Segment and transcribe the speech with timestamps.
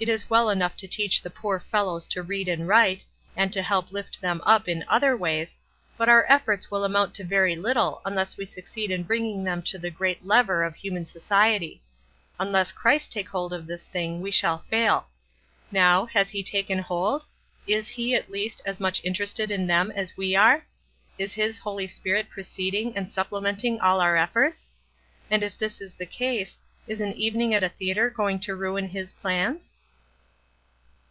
[0.00, 3.60] It is well enough to teach the poor fellows to read and write, and to
[3.60, 5.58] help lift them up in other ways,
[5.96, 9.76] but our efforts will amount to very little unless we succeed in bringing them to
[9.76, 11.82] the great Lever of human society;
[12.38, 15.08] unless Christ take hold of this thing we shall fail.
[15.72, 17.24] Now, has He taken hold?
[17.66, 20.64] Is He, at least, as much interested in them as we are?
[21.18, 24.70] Is His Holy Spirit preceding and supplementing all our efforts?
[25.28, 26.56] And, if this is the case,
[26.86, 29.72] is an evening at a theatre going to ruin His plans?"